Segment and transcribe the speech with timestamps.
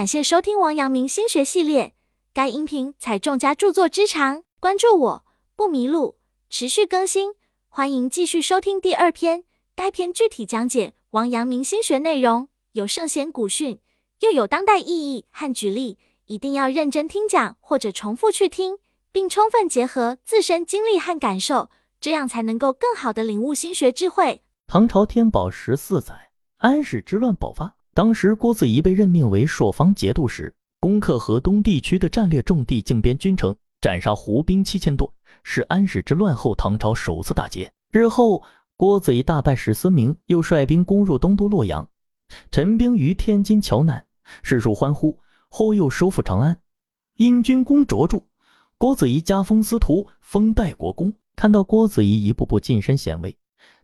[0.00, 1.92] 感谢收听王阳明心学系列，
[2.32, 6.16] 该音频采众家著作之长，关注我不迷路，
[6.48, 7.34] 持续更新，
[7.68, 9.44] 欢迎继续收听第二篇。
[9.76, 13.78] 该篇具体讲解王阳明心学内容，有圣贤古训，
[14.20, 18.78] 又有当代意义和举例，一定要认真听讲或者重复去听，
[19.12, 21.68] 并充分结合自身经历和感受，
[22.00, 24.42] 这样才能够更好的领悟心学智慧。
[24.66, 27.76] 唐朝天宝十四载，安史之乱爆发。
[27.92, 35.12] 当时，郭子仪被任命为朔方节度使，攻克河东地区的战略重地靖边军城，斩杀胡兵七千多，
[35.42, 37.70] 是安史之乱后唐朝首次大捷。
[37.90, 38.42] 日后，
[38.76, 41.88] 郭子仪大败史思明，又率兵攻入东都洛阳，
[42.52, 44.06] 陈兵于天津桥南，
[44.42, 45.18] 士庶欢呼。
[45.48, 46.56] 后又收复长安，
[47.16, 48.22] 因军功卓著，
[48.78, 51.12] 郭子仪加封司徒，封代国公。
[51.34, 53.36] 看到郭子仪一步步晋升显位，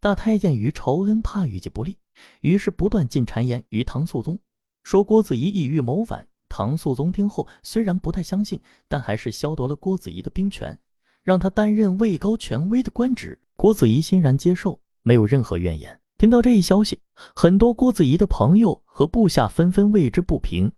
[0.00, 1.96] 大太监于朝恩怕于己不利。
[2.40, 4.38] 于是不断进谗言于唐肃宗，
[4.82, 6.26] 说郭子仪意欲谋反。
[6.48, 10.78] 唐肃宗听后虽然不太相信，但还是削夺了郭子仪的兵权，
[11.22, 13.40] 让他担任位高权威的官职。
[13.56, 15.98] 郭子仪欣然接受，没有任何怨言。
[16.18, 17.00] 听到这一消息，
[17.34, 20.70] 很多郭子仪的朋友和部下纷纷为之不平，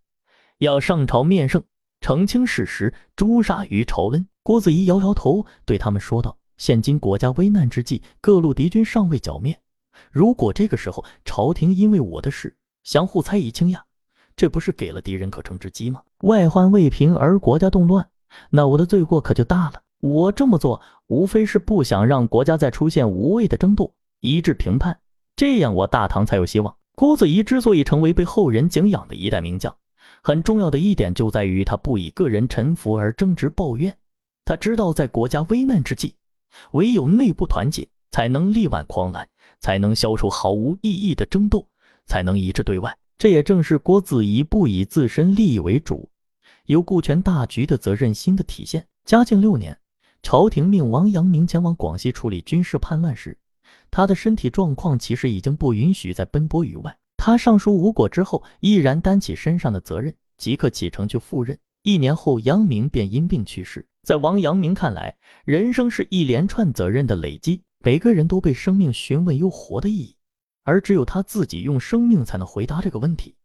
[0.58, 1.62] 要上朝面圣，
[2.00, 4.28] 澄清事实，诛杀于朝恩。
[4.44, 9.58] 郭子仪摇摇头，对他们说道：“现今国家危难之际，各路敌军尚未剿灭。”
[10.10, 13.80] 如果这个时候朝廷因为我的事相互猜疑惊讶，
[14.36, 16.02] 这不是给了敌人可乘之机吗？
[16.22, 18.08] 外患未平而国家动乱，
[18.50, 19.80] 那我的罪过可就大了。
[20.00, 24.98] 我这么做无非是不想让国家再出现无谓的争斗，一致评判，
[25.36, 26.76] 这样我大唐才有希望。
[26.94, 29.74] 郭子仪之所以成为被后人敬仰的一代名将，
[30.22, 33.96] 很重要的一点就在于他不以个人臣服而争执抱怨。
[34.44, 36.14] 他知道在国家危难之际，
[36.72, 39.26] 唯有内部团结，才能力挽狂澜。
[39.64, 41.66] 才能消除毫无意义的争斗，
[42.04, 42.94] 才能一致对外。
[43.16, 46.10] 这也正是郭子仪不以自身利益为主，
[46.66, 48.86] 有顾全大局的责任心的体现。
[49.06, 49.74] 嘉靖六年，
[50.22, 53.38] 朝廷命王阳明前往广西处理军事叛乱时，
[53.90, 56.94] 他的身体状况其实已经不允许再奔波于外。
[57.16, 61.58] 他上书无果之后，毅然担起身上的责任，即刻启程去赴任。
[61.84, 63.86] 一年后，阳明便因病去世。
[64.02, 65.16] 在王阳明看来，
[65.46, 67.62] 人生是一连串责任的累积。
[67.84, 70.16] 每个人都被生命询问又活的意义，
[70.62, 73.36] 而只有他自己用生命才能回答这个问题。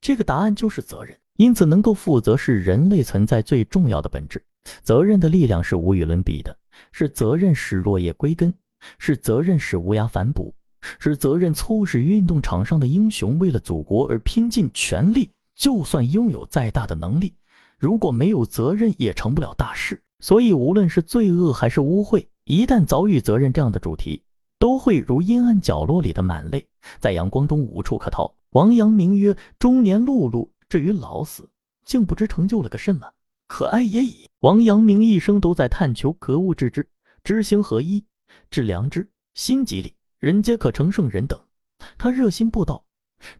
[0.00, 1.14] 这个答案就是责任。
[1.36, 4.42] 因此，能够负责是人类存在最重要的本质。
[4.82, 6.56] 责任的力量是无与伦比的，
[6.92, 8.54] 是责任使落叶归根，
[8.98, 10.54] 是责任使乌鸦反哺，
[10.98, 15.30] 是责任促使运动场上的英雄为了祖国而拼尽全力。
[15.54, 17.34] 就算拥有再大的能力，
[17.78, 20.00] 如果没有责任，也成不了大事。
[20.20, 22.26] 所以，无论是罪恶还是污秽。
[22.44, 24.22] 一旦遭遇责任这样的主题，
[24.58, 26.66] 都会如阴暗角落里的满泪，
[27.00, 28.34] 在阳光中无处可逃。
[28.50, 31.48] 王阳明曰：“中年碌碌，至于老死，
[31.86, 33.10] 竟不知成就了个甚么，
[33.48, 36.86] 可哀也已。”王阳明一生都在探求格物致知、
[37.22, 38.04] 知行合一、
[38.50, 41.40] 致良知、心即理，人皆可成圣人等。
[41.96, 42.84] 他热心布道，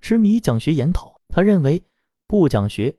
[0.01, 1.21] 痴迷讲学研讨。
[1.29, 1.85] 他认为
[2.27, 2.97] 不讲学，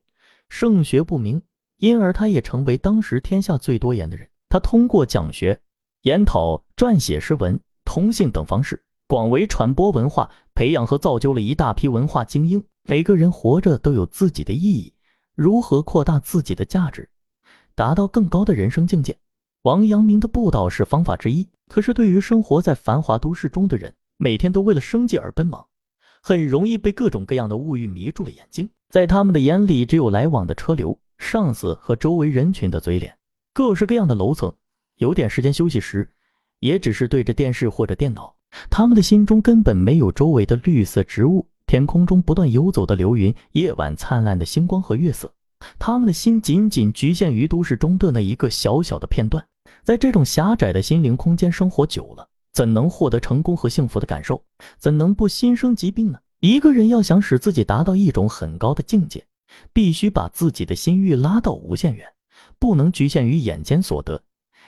[0.49, 1.41] 圣学不明，
[1.77, 4.29] 因而他也成为当时天下最多言的人。
[4.49, 5.59] 他通过讲学。
[6.05, 12.63] 研讨、撰写诗文、通信等方式，广为传播文化，培养和造就了一大批文化精英。
[12.83, 14.93] 每个人活着都有自己的意义，
[15.33, 17.09] 如何扩大自己的价值，
[17.73, 19.17] 达到更高的人生境界？
[19.63, 21.49] 王阳明的布道是方法之一。
[21.69, 25.65] 可是，对于生活在繁华都市中的人，每天都为了生计而奔忙，
[26.21, 28.69] 很容易被各种各样的物欲迷住了眼睛。
[28.91, 33.17] 在他们的眼里，只有来往的车流、上司和周围人群的嘴脸，
[33.55, 34.53] 各式各样的楼层。
[34.97, 36.09] 有点时间休息时，
[36.59, 38.35] 也只是对着电视或者电脑。
[38.69, 45.31] 他们的心中根本没有周围的绿色植物、天空中不断游走的流云、夜晚灿烂的星光和月色。
[45.77, 49.45] 他们的心仅仅局限于都市中的那一个小小的片段。
[49.83, 54.41] 在这种狭窄的心灵空间生活久了，怎能获得成功和幸福的感受？
[54.77, 56.19] 怎能不心生疾病呢？
[56.39, 59.25] 一个人要想使自己达到一种很高的境界，
[59.73, 62.07] 必须把自己的心欲拉到无限远，
[62.59, 64.21] 不能局限于眼前所得。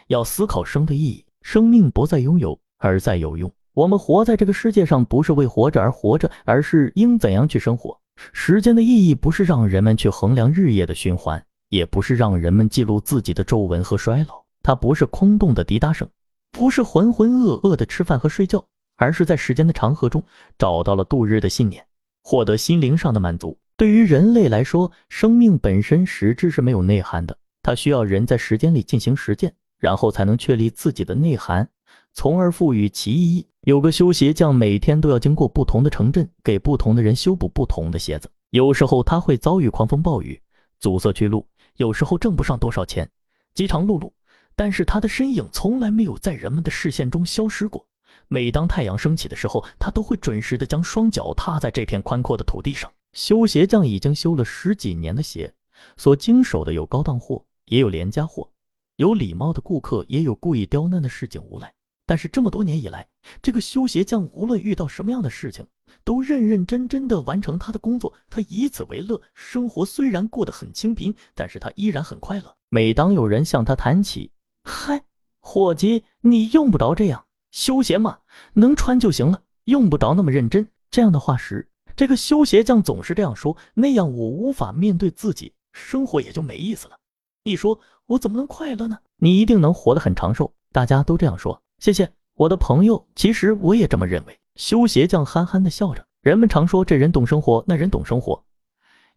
[0.07, 3.51] 要思考生的意义，生命不在拥有，而在有用。
[3.74, 7.98] 我们活在这个世界上，不是为活着而活着，而是应怎样去生活。
[8.33, 14.44] 时间的意义不是让人们去衡量日夜的循环，也不是让人们记录自己的皱纹和衰老。
[14.63, 16.10] 它不是空洞的滴答声，
[16.51, 18.65] 不是浑浑噩噩的吃饭和睡觉，
[18.95, 20.24] 而是在时间的长河中
[20.57, 21.86] 找到了度日的信念，
[22.24, 23.57] 获得心灵上的满足。
[23.77, 29.53] 对于人类来说，生命本身实质是没有内涵的，它需要人在时间里进行实践。
[29.77, 31.69] 然后才能确立自己的内涵，
[32.13, 33.47] 从而赋予其意义。
[33.62, 38.29] 有个修鞋匠每天都要经过不同的城镇，给不同的人修补不同的鞋子。
[38.51, 40.41] 有时候他会遭遇狂风暴雨，
[40.79, 41.45] 阻塞去路；
[41.75, 43.09] 有时候挣不上多少钱，
[43.53, 44.12] 饥肠辘辘。
[44.56, 47.85] 但是他的身影从来没有在人们的视线中消失过。
[48.27, 52.91] 每当太阳升起的时候，他都会准时的将双脚踏在这片宽阔的土地上。
[53.13, 55.53] 修鞋匠已经修了十几年的鞋，
[55.95, 58.50] 所经手的有高档货，也有廉价货，
[58.97, 61.71] 有礼貌的顾客，也有故意刁难的市井无赖。
[62.07, 63.07] 但是这么多年以来，
[63.44, 65.63] 这个修鞋匠无论遇到什么样的事情，
[66.03, 68.11] 都认认真真的完成他的工作。
[68.27, 72.55] 他以此为乐，生活虽然过得很清贫，但是他依然很快乐。
[72.69, 74.31] 每当有人向他谈起，
[74.63, 75.03] 嗨，
[75.41, 78.17] 伙计，你用不着这样，修鞋嘛，
[78.53, 80.67] 能穿就行了，用不着那么认真。
[80.89, 86.97] 这样的话时，这个修鞋匠总是这样说，那样我无法面对自己，生活也就没意思了。
[87.43, 88.98] 你说我怎么能快乐呢？
[89.18, 90.54] 你一定能活得很长寿。
[90.71, 93.06] 大家都这样说，谢谢我的朋友。
[93.15, 94.39] 其实我也这么认为。
[94.56, 96.06] 修鞋匠憨憨的笑着。
[96.21, 98.44] 人们常说这人懂生活，那人懂生活。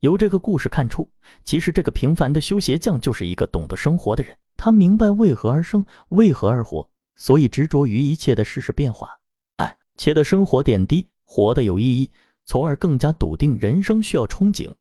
[0.00, 1.08] 由这个故事看出，
[1.44, 4.36] 其实这个平凡的修鞋匠就是一个懂得生活的人。
[4.56, 9.08] 他明白为何而生，为何而活，所以执着于一切的世事变化，
[9.56, 12.10] 哎切的生活点滴，活得有意义，
[12.44, 14.74] 从而更加笃定人生需要憧憬，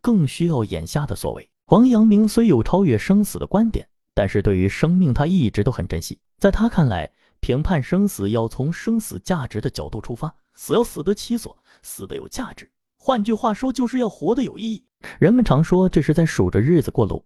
[0.00, 1.49] 更需要眼下的所谓。
[1.70, 6.18] 王阳明虽有超越生死的观点，但是对于生命他一直都很珍惜。
[6.36, 7.08] 在他看来，
[7.38, 12.68] 评判生死要从生死价值的角度出发，死要死得其所，死得有价值。
[12.98, 14.84] 换句话说，就是要活得有意义。
[15.20, 17.24] 人们常说这是在数着日子过路。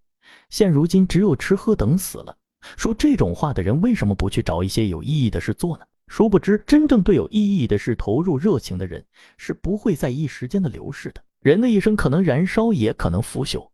[0.51, 2.37] 现如今只有吃喝等死了。
[2.77, 5.87] 说这种话的人为什么不去找一些有意义的事做呢？
[6.09, 9.03] 殊不知，真正对有意义的事投入热情的人，
[9.39, 11.23] 是不会在意时间的流逝的。
[11.41, 13.71] 人的一生可能燃烧，也可能腐朽。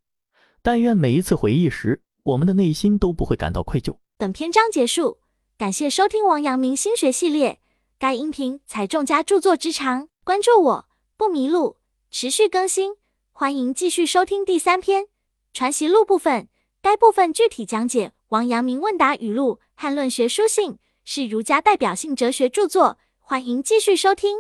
[0.63, 3.97] 但愿每一次回忆时，我们的内心都不会感到愧疚。
[4.19, 5.19] 本篇章结束，
[5.57, 7.61] 感谢收听王阳明心学系列。
[7.99, 11.77] 该音频采众家著作之长，关注我不迷路，
[12.11, 12.97] 持续更新。
[13.33, 15.07] 欢迎继续收听第三篇。
[15.55, 16.49] 传习录部分，
[16.83, 22.99] 该部分具体讲解王阳明问答语录和论学书信，是儒家代表性哲学著作。
[23.19, 24.37] 欢迎继续收听。